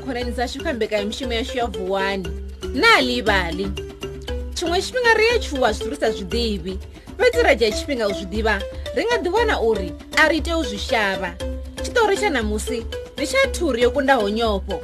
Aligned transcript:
khonani 0.00 0.30
dzashu 0.32 0.62
kha 0.64 0.72
mbekanyamushumo 0.72 1.32
yashu 1.34 1.58
ya 1.58 1.66
vuwani 1.66 2.28
na 2.74 3.00
ḽivhaḽi 3.00 3.66
tshiṅwe 4.54 4.78
tshifhinga 4.80 5.12
ri 5.18 5.26
ya 5.28 5.38
tshuwa 5.38 5.72
zwithu 5.72 5.90
ri 5.90 5.96
sa 5.96 6.08
zwiḓivhi 6.10 6.74
fhedzi 7.18 7.42
ra 7.42 7.54
dzhia 7.54 7.70
tshifhinga 7.70 8.06
u 8.08 8.12
zwi 8.12 8.26
ḓivha 8.32 8.56
ri 8.96 9.02
nga 9.04 9.16
ḓiwana 9.24 9.54
uri 9.60 9.92
a 10.16 10.28
ri 10.28 10.36
ite 10.38 10.52
u 10.54 10.62
zwi 10.64 10.78
shavha. 10.78 11.30
Tshiṱori 11.82 12.16
tsha 12.16 12.30
ṋamusi 12.36 12.78
ndi 13.16 13.26
tsha 13.26 13.42
thuri 13.54 13.82
yo 13.82 13.90
kundaho 13.90 14.28
nyofho. 14.28 14.76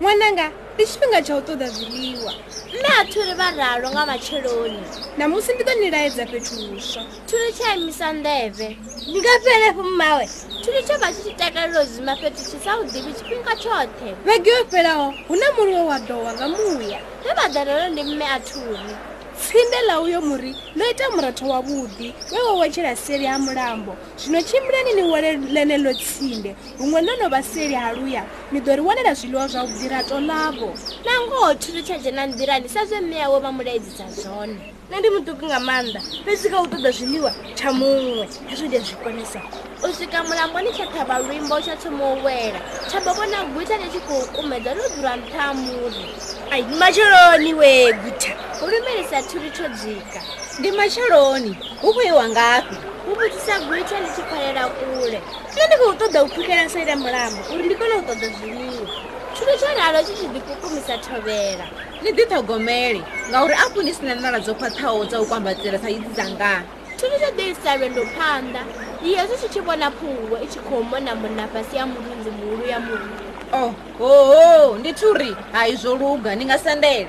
Ṅwananga 0.00 0.46
ndi 0.74 0.84
tshifhinga 0.84 1.20
tsha 1.24 1.34
u 1.36 1.40
ṱoḓa 1.48 1.68
zwiḽiwa. 1.76 2.32
Nne 2.74 2.90
a 3.00 3.04
thuri 3.10 3.34
vha 3.38 3.48
ralo 3.58 3.88
nga 3.92 4.06
matsheloni. 4.06 4.82
Namusi 5.18 5.52
ndi 5.54 5.62
ḓo 5.68 5.74
ni 5.80 5.88
laedza 5.90 6.24
fhethu 6.30 6.54
huswa. 6.68 7.02
Thuri 7.28 7.52
tsha 7.56 7.76
imisa 7.76 8.06
nḓevе 8.12 8.68
ndi 9.08 9.18
nga 9.20 9.34
fhelefu 9.44 9.82
mmawe 9.90 10.26
thuri 10.64 10.82
tsho 10.82 10.98
vha 10.98 11.12
tshi 11.12 11.22
tshi 11.22 11.34
takalela 11.36 11.80
u 11.82 11.86
zwima 11.86 12.16
fhethu 12.16 12.42
tshi 12.44 12.58
sa 12.64 12.78
u 12.80 12.84
ḓivhi 12.84 13.12
tshifhinga 13.12 13.52
tshoṱhe. 13.60 14.10
Vhege 14.24 14.50
yo 14.50 14.64
fhelaho 14.70 15.12
hu 15.28 15.36
na 15.36 15.46
muri 15.56 15.72
we 15.76 15.82
wa 15.82 15.98
dowa 15.98 16.32
nga 16.32 16.48
muya. 16.48 17.00
He 17.24 17.30
vha 17.36 17.48
ḓalelo 17.54 17.88
ndi 17.92 18.02
mme 18.02 18.24
a 18.24 18.38
thuri 18.40 18.96
tsinde 19.36 19.78
ḽa 19.88 20.00
uyo 20.00 20.20
muri 20.20 20.56
ḽo 20.76 20.84
ita 20.90 21.04
muratho 21.10 21.44
wavhuḓi 21.52 22.08
we 22.32 22.38
wo 22.46 22.58
wetshela 22.60 22.96
seli 22.96 23.26
ha 23.26 23.36
mulambo. 23.38 23.92
Zwino 24.16 24.40
tshimbilani 24.40 24.92
ni 24.94 25.02
wele 25.02 25.30
ḽeneḽo 25.36 25.92
tsinde 26.00 26.56
huṅwe 26.78 27.00
ḽo 27.02 27.12
no 27.20 27.28
vha 27.28 27.42
seli 27.42 27.74
ha 27.74 27.92
luya 27.92 28.24
ni 28.52 28.60
ḓo 28.60 28.72
ri 28.76 28.80
wanela 28.80 29.12
zwiḽiwa 29.12 29.44
zwavhuḓi 29.52 29.88
rato 29.92 30.16
ḽavho 30.16 30.70
na 31.04 31.12
ngoho 31.26 31.54
thuri 31.60 31.82
tsha 31.82 31.98
dzhena 31.98 32.24
nḓilani 32.26 32.68
sa 32.68 32.86
zwe 32.88 33.00
mme 33.00 33.16
yawe 33.20 33.40
vha 33.40 33.50
mu 33.52 33.62
laedzisa 33.62 34.08
zwone. 34.16 34.56
Nṋe 34.88 34.96
ndi 34.98 35.08
muṱuku 35.12 35.44
nga 35.44 35.60
maanḓa 35.60 36.00
fhedzi 36.24 36.48
kha 36.48 36.58
u 36.62 36.66
ṱoḓa 36.72 36.90
zwiḽiwa 36.96 37.30
tsha 37.54 37.68
muṅwe 37.68 38.24
hezwo 38.48 38.66
ndi 38.66 38.76
a 38.76 38.80
zwi 38.80 38.96
konesa 39.04 39.40
u 39.84 39.92
swika 39.94 40.24
mulamboni 40.24 40.70
tsha 40.72 40.84
ṱhavha 40.84 41.18
luimbo 41.18 41.60
tsha 41.60 41.76
thoma 41.76 42.04
u 42.12 42.24
wela. 42.24 42.60
Tsha 42.88 43.00
bo 43.00 43.12
vhona 43.12 43.44
gwita 43.52 43.74
ḽi 43.76 43.88
tshi 43.90 44.00
khou 44.06 44.22
kumedza 44.34 44.72
ḽo 44.78 44.84
dzula 44.92 45.12
nṱha 45.16 45.40
ha 45.40 45.52
muri. 45.54 46.04
Ai 46.50 46.62
matsheloni 46.80 47.52
we 47.54 47.92
guta 47.92 48.32
u 48.62 48.66
lumelisa 48.70 49.22
thuri 49.28 49.50
tsho 49.50 49.68
dzika. 49.68 50.20
Ndi 50.58 50.70
matsheloni 50.72 51.52
hu 51.82 51.92
khou 51.92 52.02
iwa 52.02 52.28
ngafhi? 52.28 52.76
U 53.08 53.14
vhudzisa 53.14 53.60
gwita 53.66 53.96
ḽi 54.00 54.08
tshi 54.14 54.22
khwalela 54.28 54.64
kule. 54.78 55.20
Nṋe 55.54 55.64
ndi 55.66 55.76
khou 55.80 55.92
ṱoḓa 56.00 56.20
u 56.24 56.28
pfukela 56.28 56.68
saida 56.68 56.96
mulambo 56.96 57.40
uri 57.52 57.62
ndi 57.66 57.74
kone 57.74 57.94
u 58.00 58.04
ṱoḓa 58.08 58.28
zwiḽiwa. 58.36 58.88
Thuri 59.36 59.54
tsho 59.58 59.68
ralo 59.78 60.00
tshi 60.02 60.14
tshi 60.14 60.26
ḓikukumisa 60.34 60.94
thovhela. 61.04 61.66
Ni 62.02 62.10
ḓiṱhogomele 62.10 63.00
ngauri 63.28 63.54
afho 63.54 63.82
ni 63.82 63.92
sina 63.92 64.14
nala 64.14 64.38
dzo 64.40 64.54
khwaṱhaho 64.54 65.04
dza 65.04 65.20
u 65.20 65.26
kwambatsela 65.26 65.78
sa 65.78 65.88
idzi 65.88 66.08
dzanga 66.16 66.64
thuri 66.98 67.16
tsho 67.20 67.30
ḓi 67.36 67.44
isa 67.52 67.76
lwendo 67.76 68.02
phanḓa 68.16 68.62
yeso 69.04 69.36
tshi 69.36 69.48
tshi 69.48 69.60
vhona 69.60 69.90
phungo 69.90 70.36
i 70.42 70.46
tshi 70.46 70.58
khou 70.60 70.82
mona 70.82 71.14
mona 71.14 71.48
fhasi 71.48 71.76
ya 71.76 71.86
murunzi 71.86 72.30
muhulu 72.30 72.66
ya 72.66 72.80
muri 72.80 73.04
oh 73.52 73.74
hoho 73.98 74.78
ndi 74.78 74.92
thuri 74.92 75.36
hai 75.52 75.76
zwo 75.76 75.94
luga 75.96 76.34
ni 76.34 76.44
nga 76.44 76.58
sendele 76.58 77.08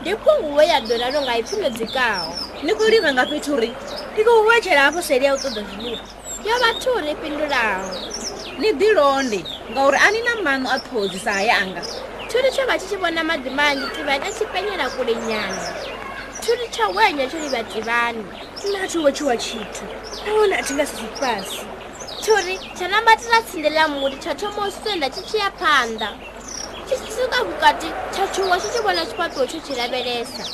ndi 0.00 0.16
phungu 0.16 0.56
we 0.56 0.66
ya 0.66 0.80
ḓo 0.80 0.98
ralo 1.00 1.22
nga 1.22 1.38
ipfi 1.38 1.56
ḽo 1.56 1.70
dzikaho 1.70 2.32
ni 2.62 2.72
khou 2.74 2.88
lima 2.88 3.12
ngafhi 3.12 3.40
thuri 3.40 3.70
ndi 4.12 4.24
khou 4.24 4.44
vhetshela 4.48 4.82
hafho 4.82 5.02
seli 5.02 5.24
ya 5.24 5.34
u 5.34 5.36
ṱoḓa 5.36 5.62
zwiḽiwa. 5.68 6.00
Yo 6.46 6.54
vha 6.62 6.70
thuri 6.80 7.10
i 7.10 7.16
fhindulaho. 7.20 7.90
Ni 8.58 8.72
ḓilonde 8.72 9.40
ngauri 9.70 9.98
a 10.06 10.08
ni 10.10 10.20
na 10.24 10.32
maṋo 10.46 10.68
a 10.74 10.78
ṱhodzi 10.78 11.18
sa 11.18 11.32
haya 11.32 11.54
anga 11.60 11.82
thuri 12.30 12.50
tsho 12.50 12.64
vha 12.66 12.78
tshi 12.78 12.86
tshi 12.86 12.96
vhona 12.96 13.22
maḓi 13.22 13.50
manzhi 13.50 13.86
tivhani 13.94 14.24
a 14.24 14.32
tshi 14.32 14.44
penyela 14.52 14.88
kule 14.88 15.14
nyana. 15.14 15.62
Thuri 16.42 16.66
tsho 16.72 16.88
wenya 16.96 17.28
tsho 17.28 17.38
livha 17.38 17.62
tivhani 17.64 18.24
nna 18.64 18.88
thi 18.88 18.98
wetshiwa 18.98 19.36
tshithu 19.36 19.84
nahone 20.26 20.56
a 20.56 20.62
thi 20.62 20.74
nga 20.74 20.86
sisi 20.86 21.06
fhasi 21.20 21.60
thuri 22.24 22.58
tsha 22.74 22.88
nambatela 22.88 23.42
tsinde 23.42 23.70
ḽa 23.70 23.84
muri 23.88 24.16
tsha 24.16 24.34
thoma 24.34 24.66
u 24.66 24.70
senda 24.70 25.08
tshi 25.10 25.22
tshi 25.22 25.36
ya 25.38 25.50
phanḓa 25.60 26.10
tshi 26.86 26.96
tshi 26.96 27.12
swika 27.12 27.44
vhukati 27.44 27.88
tsha 28.12 28.26
tshuwa 28.32 28.56
tshi 28.58 28.68
tshi 28.68 28.80
vhona 28.84 29.04
tshifhaṱuwo 29.04 29.46
tsho 29.46 29.58
tshi 29.60 29.74
lavhelesa 29.74 30.44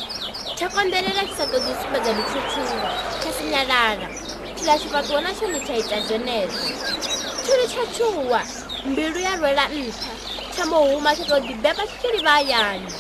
tsha 0.57 0.67
konḓelela 0.75 1.23
tshi 1.25 1.35
sa 1.39 1.45
u 1.45 1.59
sumbedza 1.81 2.13
tshutshuwa 2.29 2.91
tsha 3.21 3.31
sinyalala 3.39 4.07
tshiḽa 4.57 4.75
tshifhaṱuwo 4.79 5.21
na 5.23 5.31
tshone 5.33 5.59
tsha 5.61 5.75
ita 5.77 5.97
zwenezwo 6.07 6.67
thuri 7.45 7.67
tsha 7.71 7.85
tshuwa 7.95 8.41
mbilu 8.85 9.19
ya 9.21 9.37
rwela 9.37 9.65
nṱha 9.69 10.13
tsha 10.53 10.65
muhuma 10.67 11.15
tsha 11.15 11.25
tou 11.25 11.41
ḓibeba 11.41 11.83
tshi 11.87 11.97
tshi 11.99 12.09
livha 12.15 12.31
hayani 12.31 12.93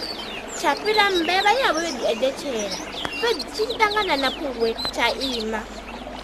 tsha 0.56 0.70
fhira 0.76 1.10
mbevha 1.10 1.52
yavho 1.60 1.80
yo 1.82 1.90
ḓi 1.98 2.04
edetshela 2.12 2.91
fhedzi 3.22 3.46
tshi 3.54 3.64
tshi 3.66 3.74
ṱangana 3.78 4.16
na 4.16 4.30
phungwe 4.30 4.74
tsha 4.92 5.06
ima. 5.14 5.60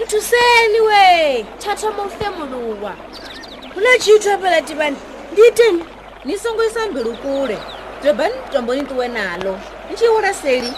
Nthuseni 0.00 0.81
we 0.88 1.47
tsha 1.60 1.75
thoma 1.81 2.03
u 2.03 2.10
femuluwa. 2.10 2.92
Hu 3.75 3.81
na 3.81 3.98
tshithu 3.98 4.28
hafhaḽa 4.31 4.60
tivhani 4.66 4.97
ndi 5.32 5.42
iteni 5.48 5.84
ni 6.25 6.38
songo 6.38 6.64
isa 6.64 6.87
mbilu 6.91 7.12
kule. 7.22 7.58
Dobani 8.03 8.34
tombo 8.53 8.75
ni 8.75 8.82
ṱuwe 8.82 9.06
naḽo 9.08 9.54
ni 9.88 9.94
tshi 9.97 10.08
wela 10.08 10.34
seli. 10.34 10.72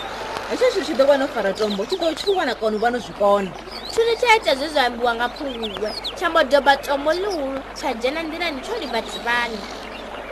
Hetsho 0.51 0.67
tshithu 0.71 0.85
tshi 0.85 0.95
ḓo 0.95 1.07
vha 1.07 1.17
no 1.17 1.27
fara 1.29 1.53
tombo 1.53 1.85
tshi 1.85 1.97
ḓo 1.97 2.15
tshuwa 2.15 2.45
na 2.47 2.55
kona 2.55 2.77
u 2.77 2.81
vha 2.81 2.91
no 2.91 2.99
zwikona 2.99 3.51
thuri 3.95 4.17
tsha 4.17 4.37
ita 4.37 4.55
zwe 4.55 4.69
zwa 4.69 4.85
ambiwa 4.87 5.15
nga 5.15 5.29
phunguwe 5.29 5.91
tsha 6.17 6.31
mbo 6.31 6.43
doba 6.45 6.77
tombo 6.77 7.11
ḽihulu 7.13 7.61
tsha 7.75 7.95
dzhena 7.95 8.21
nḓilani 8.23 8.61
tsho 8.61 8.75
livha 8.81 9.03
tivhani 9.03 9.59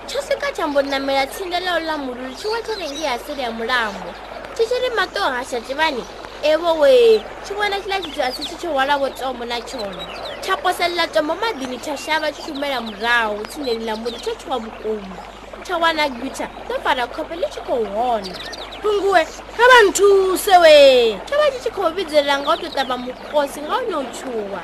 tsho 0.07 0.19
swika 0.23 0.53
tsha 0.53 0.67
mbo 0.67 0.83
namela 0.83 1.27
tsinde 1.27 1.59
ḽao 1.67 1.81
ḽa 1.89 1.97
mululu 1.99 2.35
tshi 2.35 2.47
wa 2.49 2.59
tshirengi 2.63 3.03
ya 3.03 3.19
seli 3.19 3.43
ya 3.43 3.51
mulambo 3.51 4.11
ri 4.65 4.91
maṱo 4.91 5.21
hasha 5.21 5.61
tivhani 5.61 6.05
evo 6.43 6.81
we 6.81 7.23
tshi 7.45 7.55
vhona 7.55 7.79
tshiḽa 7.79 8.01
tshithu 8.03 8.23
a 8.23 8.33
si 8.33 8.43
tshi 8.43 8.57
tshi 8.57 8.67
hwalavo 8.67 9.09
tombo 9.11 9.45
na 9.45 9.61
tshone 9.61 10.03
tsha 10.43 10.57
poselela 10.57 11.07
tombo 11.07 11.35
maḓini 11.35 11.79
tsha 11.79 11.97
shavha 11.97 12.33
tshi 12.33 12.43
shumela 12.43 12.81
murahu 12.81 13.45
tsindeni 13.47 13.87
ḽa 13.87 13.97
muri 13.97 14.17
tsho 14.19 14.35
tshuwa 14.35 14.59
vhukuma. 14.59 15.17
Tsha 15.65 15.77
wana 15.79 16.09
gwita 16.09 16.49
ḽo 16.69 16.81
fara 16.83 17.07
ḽi 17.07 17.49
tshi 17.51 17.61
khou 17.61 17.85
hona. 17.85 18.35
Phunguwe 18.83 19.25
kha 19.57 19.65
vha 19.71 19.79
nthuse 19.89 20.59
we. 20.59 21.19
Tsho 21.27 21.37
vha 21.39 21.51
tshi 21.51 21.61
tshi 21.61 21.71
khou 21.71 21.91
vhidzelela 21.95 22.39
nga 22.39 22.53
u 22.53 22.57
tou 22.57 22.71
ṱavha 22.71 22.97
mukosi 22.99 23.61
nga 23.61 23.77
u 23.79 24.05
tshuwa. 24.13 24.63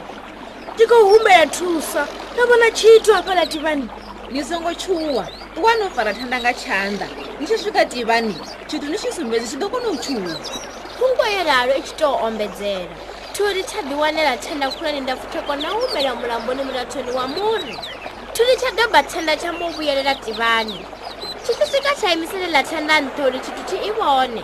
Ndi 0.74 0.86
khou 0.86 1.04
humbela 1.10 1.46
thusa 1.46 2.06
nda 2.34 2.46
vhona 2.46 2.70
tshithu 2.70 3.12
hafhaḽa 3.12 3.46
tivhani 3.46 3.88
ni 4.30 4.44
songo 4.44 4.74
tshuwa 4.74 5.43
ṱuwa 5.54 5.72
no 5.78 5.90
fara 5.90 6.12
thanda 6.12 6.38
nga 6.40 6.52
tshanḓa 6.52 7.06
ni 7.38 7.46
tshi 7.46 7.58
swika 7.58 7.84
tivhani 7.86 8.34
tshithu 8.66 8.88
ni 8.90 8.98
tshi 8.98 9.12
sumbedzi 9.12 9.46
tshi 9.46 9.56
ḓo 9.62 9.70
kona 9.70 9.88
u 9.88 9.96
tshuwa 9.96 10.34
phungo 10.98 11.24
yo 11.34 11.42
ralo 11.44 11.72
i 11.74 11.82
tshi 11.82 11.94
tou 11.96 12.14
ombedzela 12.26 12.94
thuri 13.34 13.62
tsha 13.62 13.82
ḓiwanela 13.82 14.36
thanda 14.38 14.70
tsha 14.70 15.42
kona 15.46 15.68
u 15.74 15.80
humela 15.80 16.14
mulamboni 16.14 16.62
mulathoni 16.62 17.10
wa 17.12 17.26
muri? 17.26 17.76
Thuri 18.34 18.56
tsha 18.56 18.70
doba 18.76 19.02
thanda 19.02 19.36
tsha 19.36 19.52
mbo 19.52 19.68
vhuyelela 19.70 20.14
tivhani 20.14 20.78
tshi 21.42 21.54
tshi 21.54 21.66
swika 21.66 21.94
tsha 21.94 22.12
imiselela 22.12 22.62
thanda 22.62 23.00
nṱha 23.00 23.26
uri 23.26 23.38
tshithu 23.38 23.62
tshi 23.66 23.76
i 23.76 23.90
vhone 23.90 24.42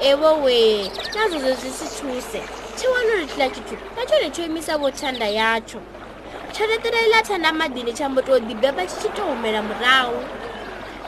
evo 0.00 0.42
we 0.44 0.90
na 1.14 1.28
zwezwo 1.28 1.52
zwi 1.60 1.70
si 1.70 1.86
thuse. 1.96 2.40
Tsha 2.76 2.88
wana 2.90 3.12
uri 3.14 3.26
tshiḽa 3.26 3.50
tshithu 3.52 3.76
na 3.96 4.04
tshone 4.04 4.30
tsho 4.30 4.42
imisavho 4.44 4.90
thanda 4.90 5.26
yatsho. 5.26 5.80
Tsha 6.52 6.64
leṱelela 6.66 7.22
thanda 7.22 7.50
maḓini 7.52 7.92
tsha 7.92 8.08
mbo 8.08 8.20
tou 8.22 8.38
ḓibeba 8.38 8.86
tshi 8.86 8.96
tshi 9.00 9.08
tou 9.16 9.28
humela 9.32 9.62
murahu 9.62 10.16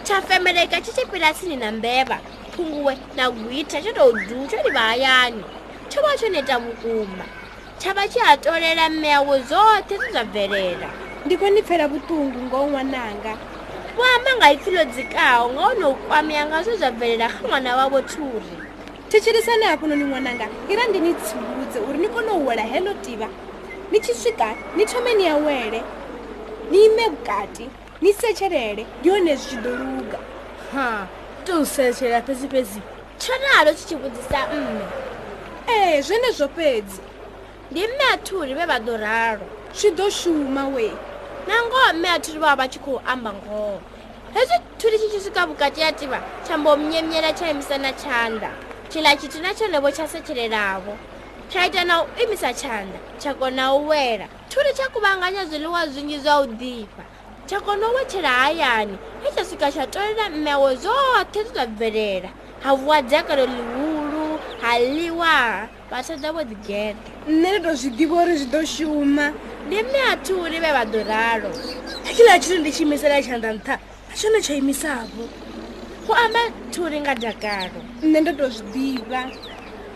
tsha 0.08 0.22
femeleka 0.22 0.80
tshi 0.80 0.92
tshi 0.92 1.04
fhira 1.06 1.32
tsini 1.34 1.56
na 1.56 1.72
mbevha 1.72 2.18
phunguwe 2.56 2.96
na 3.16 3.30
gwita 3.30 3.80
tsho 3.80 3.92
tou 3.92 4.12
du 4.12 4.46
tsho 4.48 4.56
livha 4.64 4.80
hayani 4.80 5.44
tsho 5.88 6.00
vha 6.00 6.16
tsho 6.16 6.28
neta 6.28 6.58
vhukuma 6.58 7.24
tsha 7.78 7.92
vha 7.92 8.08
tshi 8.08 8.18
ha 8.18 8.36
tolela 8.36 8.88
mme 8.90 9.08
yawe 9.08 9.36
zwoṱhe 9.48 9.96
zwe 9.96 10.12
zwa 10.12 10.24
bvelela 10.24 10.88
ndi 11.26 11.36
khou 11.36 11.50
ni 11.50 11.62
pfela 11.62 11.84
vhuṱungu 11.92 12.40
ngoho 12.48 12.66
ṅwananga 12.72 13.32
vho 13.96 14.04
amba 14.14 14.30
nga 14.36 14.52
ipfi 14.52 14.70
ḽo 14.70 14.84
dzikaho 14.92 15.44
nga 15.52 15.62
one 15.66 15.84
u 15.84 15.94
kwamea 15.94 16.46
nga 16.46 16.62
zwe 16.64 16.76
zwa 16.80 16.90
bvelela 16.90 17.28
kha 17.28 17.42
ṅwana 17.48 17.76
wavho 17.76 18.00
thuri. 18.02 18.56
Thetshelisani 19.10 19.64
hafhanoni 19.68 20.04
ṅwananga 20.08 20.46
ira 20.72 20.88
ndi 20.88 20.98
ni 21.00 21.12
tsivhudze 21.20 21.78
uri 21.88 21.98
ni 21.98 22.08
kone 22.08 22.30
u 22.32 22.46
wela 22.46 22.64
heḽo 22.72 22.92
tivha 23.04 23.28
ni 23.92 24.00
tshi 24.00 24.14
swika 24.14 24.56
ni 24.76 24.86
thome 24.86 25.14
ni 25.14 25.28
awele 25.28 25.80
ni 26.70 26.84
ime 26.84 27.04
vhukati 27.12 27.68
ni 28.00 28.12
setshelele 28.12 28.86
ndi 29.00 29.10
hone 29.10 29.36
zwi 29.36 29.46
tshi 29.46 29.56
ḓo 29.64 29.72
luga 29.78 30.18
ha 30.72 31.06
tou 31.44 31.64
setshela 31.66 32.22
fhedzi 32.22 32.48
fhedzi 32.48 32.80
tsho 33.18 33.32
ralo 33.42 33.72
tshi 33.74 33.84
tshi 33.86 33.96
vhudzisa 33.96 34.40
mme. 34.52 34.84
Ee 35.68 36.02
zwenezwo 36.02 36.48
fhedzi 36.48 37.00
ndi 37.70 37.86
mme 37.86 38.04
a 38.12 38.16
thuri 38.16 38.54
vhe 38.54 38.66
vha 38.66 38.78
ḓo 38.78 38.96
ralo. 38.96 39.46
Zwi 39.74 39.90
ḓo 39.90 40.10
shuma 40.10 40.64
we. 40.74 40.92
Na 41.46 41.54
ngoho 41.66 41.92
mme 41.94 42.08
a 42.08 42.18
thuri 42.20 42.38
vha 42.38 42.56
vha 42.56 42.68
tshi 42.68 42.78
khou 42.78 43.00
amba 43.06 43.32
ngoho. 43.32 43.80
Hezwi 44.34 44.56
thuri 44.78 44.98
tshi 44.98 45.08
tshi 45.08 45.20
swika 45.20 45.46
vhukati 45.46 45.80
ha 45.80 45.92
tivha 45.92 46.20
tsha 46.44 46.58
mbo 46.58 46.76
mnyemyela 46.76 47.32
tsha 47.32 47.50
imisa 47.50 47.78
na 47.78 47.90
tshanḓa. 47.92 48.50
Tshiḽa 48.90 49.16
tshithu 49.18 49.42
na 49.42 49.54
tshonevho 49.54 49.90
tsha 49.90 50.06
setshelelavo 50.08 50.96
tsha 51.50 51.66
ita 51.66 51.84
na 51.84 52.02
u 52.02 52.06
imisa 52.22 52.52
tshanḓa 52.52 52.98
tsha 53.18 53.34
kona 53.34 53.74
u 53.74 53.88
wela. 53.88 54.28
Thuri 54.50 54.72
tsha 54.72 54.88
kuvhanganya 54.88 55.44
zwiḽiwa 55.50 55.88
zwinzhi 55.90 56.18
zwa 56.22 56.40
u 56.40 56.46
ḓifha 56.46 57.04
tsha 57.48 57.60
kona 57.60 57.88
u 57.88 57.94
wetshela 57.96 58.28
hayani 58.28 58.98
he 59.22 59.28
tsha 59.34 59.44
swika 59.48 59.68
tsha 59.72 59.86
tolela 59.86 60.24
mmewe 60.30 60.70
zwoṱhe 60.82 61.40
zwe 61.44 61.52
zwa 61.54 61.66
bvelela 61.66 62.30
ha 62.62 62.70
vuwa 62.76 62.98
dzakalo 63.02 63.44
ḽihulu 63.54 64.24
ha 64.62 64.70
ḽiwa 64.78 65.34
vhathada 65.90 66.28
vho 66.34 66.42
ḓigeda 66.50 67.00
nṋe 67.40 67.48
ndi 67.50 67.60
tou 67.64 67.74
zwi 67.80 67.90
ḓivha 67.98 68.16
uri 68.22 68.34
zwi 68.40 68.48
ḓo 68.52 68.60
shuma. 68.74 69.26
Ndi 69.66 69.76
mme 69.82 70.00
a 70.12 70.14
thuri 70.24 70.58
vhe 70.62 70.70
vha 70.76 70.84
ḓo 70.92 71.00
ralo. 71.10 71.50
Hetshiḽa 72.06 72.34
tshithu 72.40 72.60
ndi 72.60 72.70
tshi 72.72 72.82
imisela 72.84 73.16
tshanḓa 73.24 73.50
nṱha 73.58 73.74
tshone 74.16 74.38
tsha 74.44 74.54
imisavho 74.60 75.24
go 76.06 76.12
amba 76.24 76.40
thuri 76.72 76.98
nga 77.00 77.14
dakalo. 77.24 77.80
Nṋe 78.10 78.18
ndo 78.20 78.32
to 78.38 78.46
zwiḓivha. 78.56 79.22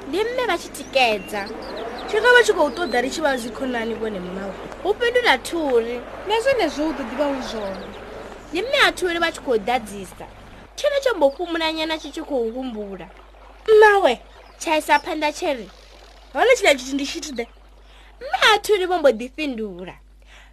Ndi 0.08 0.18
mme 0.24 0.42
vha 0.48 0.56
tshi 0.60 0.68
tikedza 0.76 1.42
tshi 2.12 2.20
nga 2.20 2.32
vha 2.32 2.42
tshi 2.44 2.52
khou 2.52 2.68
ṱoḓa 2.68 3.00
ri 3.00 3.10
tshi 3.10 3.20
vha 3.24 3.36
dzikhonani 3.40 3.94
vhone 3.94 4.20
mmawe 4.20 4.52
hu 4.84 4.94
fhindula 4.94 5.38
thuri. 5.38 5.96
Na 6.28 6.40
zwenezwo 6.40 6.84
hu 6.84 6.92
ḓo 6.92 7.04
ḓivha 7.08 7.26
hu 7.32 7.40
zwone. 7.40 7.86
Ndi 8.52 8.62
mme 8.62 8.78
a 8.84 8.92
thuri 8.92 9.18
vha 9.18 9.32
tshi 9.32 9.40
khou 9.40 9.56
ḓadzisa. 9.56 10.26
Tshone 10.76 11.00
tsho 11.00 11.16
mbo 11.16 11.30
fhumulanyana 11.30 11.96
tshi 11.98 12.10
tshi 12.12 12.20
khou 12.20 12.52
humbula. 12.52 13.08
Mmawe 13.68 14.20
tsha 14.60 14.76
isa 14.76 15.00
phanḓa 15.00 15.32
tshi 15.32 15.54
ri 15.56 15.68
hone 16.34 16.52
tshila 16.54 16.74
tshithu 16.74 16.94
ndi 16.94 17.04
tshithu 17.04 17.32
ḓe? 17.32 17.46
Mme 18.20 18.38
a 18.52 18.58
thuri 18.60 18.86
vho 18.86 18.98
mbo 18.98 19.08
ḓi 19.08 19.28
fhindula. 19.32 19.94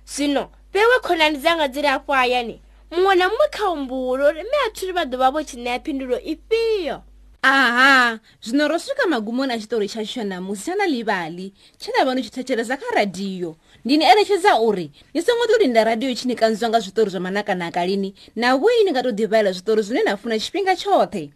Zwino 0.07 0.47
vhewe 0.71 0.97
khonani 1.03 1.37
dzanga 1.37 1.67
dzi 1.67 1.81
ri 1.81 1.87
afho 1.87 2.13
hayani 2.13 2.61
muṅwe 2.91 3.15
na 3.15 3.27
muṅwe 3.27 3.47
kha 3.51 3.65
humbulo 3.67 4.31
uri 4.31 4.43
mme 4.47 4.57
a 4.65 4.69
thuri 4.71 4.91
vha 4.95 5.03
ḓo 5.03 5.17
vha 5.17 5.31
vho 5.31 5.43
tshi 5.43 5.57
ṋea 5.59 5.83
phindulo 5.83 6.17
ifhio 6.23 7.03
aha 7.41 8.19
zwino 8.41 8.67
ro 8.67 8.79
swika 8.79 9.07
magumoni 9.07 9.53
a 9.53 9.57
tshitori 9.57 9.87
tshashu 9.87 10.19
tsha 10.19 10.23
ṋamusi 10.23 10.63
tsha 10.63 10.75
na 10.75 10.85
livhali 10.85 11.53
tshe 11.79 11.91
na 11.95 12.03
vha 12.03 12.15
ni 12.15 12.21
tshi 12.21 12.31
thetshelesa 12.31 12.77
kha 12.77 12.95
radiyo 12.95 13.55
ndi 13.85 13.97
ni 13.97 14.05
eletshedza 14.05 14.59
uri 14.59 14.91
ni 15.13 15.21
songo 15.21 15.47
ḓo 15.47 15.59
linda 15.59 15.83
radiyo 15.83 16.13
tshi 16.15 16.27
ni 16.27 16.35
kanziwa 16.35 16.69
nga 16.69 16.79
zwiṱori 16.79 17.09
zwa 17.09 17.19
manakanaka 17.19 17.85
lini? 17.85 18.13
Na 18.35 18.57
vhoi 18.57 18.83
ni 18.83 18.91
nga 18.91 19.03
tou 19.03 19.15
ḓivhalela 19.15 19.55
zwiṱori 19.55 19.81
zwine 19.81 20.03
na 20.03 20.17
funa 20.17 20.35
tshifhinga 20.35 20.75
tshoṱhe 20.75 21.31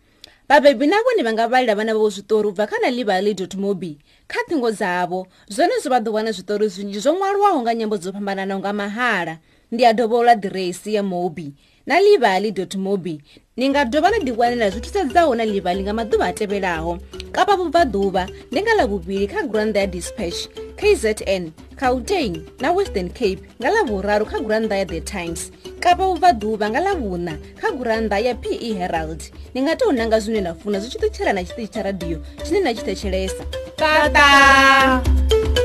vhabebi 0.50 0.88
na 0.88 1.00
vhone 1.00 1.24
vha 1.24 1.34
nga 1.34 1.48
vhalela 1.48 1.76
vhana 1.76 1.94
vhavho 1.96 2.10
zwiṱori 2.10 2.48
u 2.48 2.52
bva 2.52 2.68
kha 2.68 2.78
na 2.84 2.90
livali 2.92 3.32
mobi. 3.56 3.98
Kha 4.28 4.44
ṱhingo 4.44 4.72
dzavho 4.76 5.28
zwone 5.48 5.80
zwo 5.80 5.90
vha 5.90 6.00
ḓo 6.04 6.12
wana 6.12 6.32
zwiṱori 6.36 6.68
zwinzhi 6.68 7.00
zwo 7.00 7.16
ṅwalwaho 7.16 7.62
nga 7.64 7.74
nyambo 7.74 7.98
dzo 7.98 8.12
fhambananaho 8.12 8.60
nga 8.60 8.74
mahala. 8.74 9.40
Ndi 9.72 9.86
a 9.86 9.94
dovhola 9.94 10.36
ḓiresi 10.36 11.00
ya 11.00 11.04
mobi 11.04 11.56
na 11.86 12.00
livali 12.00 12.54
mobi. 12.78 13.22
Ni 13.58 13.70
nga 13.70 13.86
dovha 13.86 14.10
na 14.10 14.18
ḓiwanela 14.18 14.72
zwi 14.72 14.82
thusedzaho 14.82 15.36
na 15.36 15.46
livali 15.46 15.84
nga 15.84 15.94
maḓuvha 15.94 16.26
a 16.26 16.34
tevhelaho. 16.34 16.98
Kapa 17.32 17.54
vhubvaḓuvha 17.54 18.24
ndi 18.50 18.60
nga 18.62 18.74
ḽa 18.80 18.86
vhuvhili 18.90 19.28
kha 19.30 19.46
gurannḓa 19.46 19.78
ya 19.78 19.88
dispatch 19.88 20.50
kzn 20.74 21.54
gauteng 21.78 22.42
na 22.62 22.74
western 22.74 23.10
cape 23.14 23.46
nga 23.62 23.70
ḽavhuraru 23.70 24.26
kha 24.26 24.42
gurannḓa 24.42 24.76
ya 24.82 24.86
the 24.86 25.02
times. 25.06 25.52
Kapa 25.78 26.02
vhubvaḓuvha 26.02 26.66
nga 26.74 26.82
ḽavhuṋa 26.82 27.36
kha 27.62 27.70
gurannḓa 27.78 28.18
ya 28.26 28.34
pe 28.34 28.50
herald. 28.74 29.22
Ni 29.54 29.62
nga 29.62 29.78
tou 29.78 29.94
nanga 29.94 30.18
zwine 30.18 30.42
na 30.42 30.58
funa 30.58 30.82
zwi 30.82 30.90
tshi 30.90 30.98
ṱutshela 30.98 31.34
na 31.34 31.46
tshiṱitshi 31.46 31.70
tsha 31.70 31.86
radiyo 31.86 32.18
tshine 32.42 32.60
na 32.66 32.74
tshi 32.74 32.84
thetshelesa. 32.90 33.44
Tata 33.78 35.62